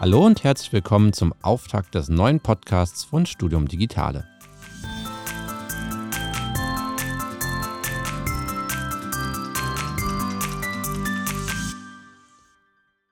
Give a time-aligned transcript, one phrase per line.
[0.00, 4.26] Hallo und herzlich willkommen zum Auftakt des neuen Podcasts von Studium Digitale.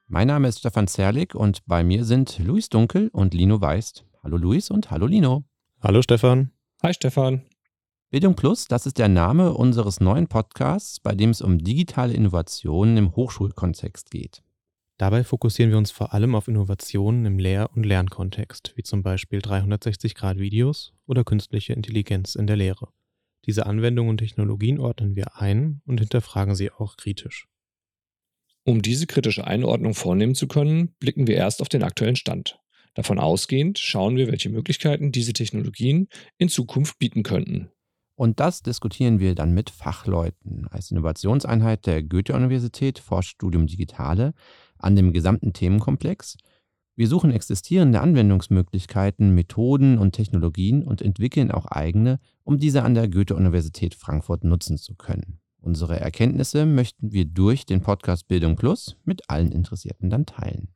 [0.07, 4.07] Mein Name ist Stefan Zerlik und bei mir sind Luis Dunkel und Lino Weist.
[4.25, 5.45] Hallo Luis und hallo Lino.
[5.83, 6.53] Hallo Stefan.
[6.83, 7.43] Hi Stefan.
[8.09, 12.97] Bildung Plus, das ist der Name unseres neuen Podcasts, bei dem es um digitale Innovationen
[12.97, 14.43] im Hochschulkontext geht.
[14.99, 19.39] Dabei fokussieren wir uns vor allem auf Innovationen im Lehr- und Lernkontext, wie zum Beispiel
[19.39, 22.89] 360-Grad-Videos oder künstliche Intelligenz in der Lehre.
[23.47, 27.47] Diese Anwendungen und Technologien ordnen wir ein und hinterfragen sie auch kritisch.
[28.65, 32.59] Um diese kritische Einordnung vornehmen zu können, blicken wir erst auf den aktuellen Stand.
[32.95, 36.09] Davon ausgehend schauen wir, welche Möglichkeiten diese Technologien
[36.39, 37.71] in Zukunft bieten könnten.
[38.19, 40.67] Und das diskutieren wir dann mit Fachleuten.
[40.73, 44.35] Als Innovationseinheit der Goethe-Universität forscht Studium Digitale
[44.77, 46.37] an dem gesamten Themenkomplex.
[46.97, 53.09] Wir suchen existierende Anwendungsmöglichkeiten, Methoden und Technologien und entwickeln auch eigene, um diese an der
[53.09, 55.39] Goethe-Universität Frankfurt nutzen zu können.
[55.61, 60.71] Unsere Erkenntnisse möchten wir durch den Podcast Bildung Plus mit allen Interessierten dann teilen.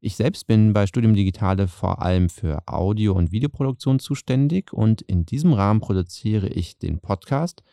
[0.00, 5.26] Ich selbst bin bei Studium Digitale vor allem für Audio- und Videoproduktion zuständig und in
[5.26, 7.64] diesem Rahmen produziere ich den Podcast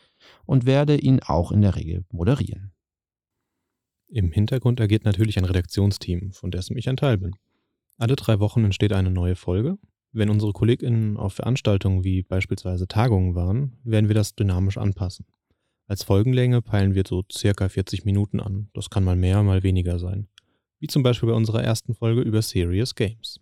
[0.44, 2.72] und werde ihn auch in der Regel moderieren.
[4.08, 7.36] Im Hintergrund agiert natürlich ein Redaktionsteam, von dessen ich ein Teil bin.
[7.96, 9.78] Alle drei Wochen entsteht eine neue Folge.
[10.10, 15.26] Wenn unsere KollegInnen auf Veranstaltungen wie beispielsweise Tagungen waren, werden wir das dynamisch anpassen.
[15.86, 18.68] Als Folgenlänge peilen wir so circa 40 Minuten an.
[18.74, 20.26] Das kann mal mehr, mal weniger sein
[20.78, 23.40] wie zum Beispiel bei unserer ersten Folge über Serious Games.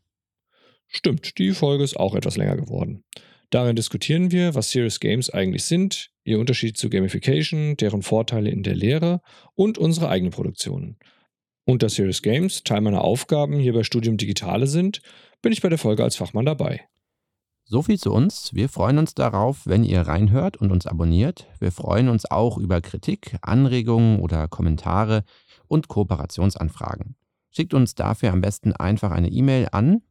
[0.86, 3.04] Stimmt, die Folge ist auch etwas länger geworden.
[3.50, 8.62] Darin diskutieren wir, was Serious Games eigentlich sind, ihr Unterschied zu Gamification, deren Vorteile in
[8.62, 9.20] der Lehre
[9.54, 10.98] und unsere eigenen Produktionen.
[11.64, 15.00] Und da Serious Games Teil meiner Aufgaben hier bei Studium Digitale sind,
[15.40, 16.88] bin ich bei der Folge als Fachmann dabei.
[17.66, 18.52] So viel zu uns.
[18.54, 21.46] Wir freuen uns darauf, wenn ihr reinhört und uns abonniert.
[21.60, 25.24] Wir freuen uns auch über Kritik, Anregungen oder Kommentare
[25.66, 27.16] und Kooperationsanfragen.
[27.54, 30.02] Schickt uns dafür am besten einfach eine E-Mail an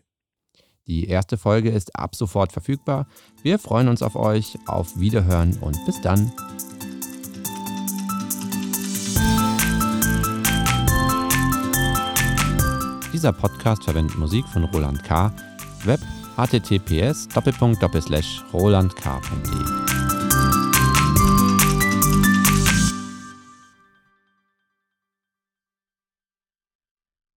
[0.85, 3.07] Die erste Folge ist ab sofort verfügbar.
[3.41, 6.31] Wir freuen uns auf euch, auf Wiederhören und bis dann.
[13.12, 15.34] Dieser Podcast verwendet Musik von Roland K.
[15.85, 16.01] Web
[16.35, 17.28] https
[18.53, 19.93] rolandk.de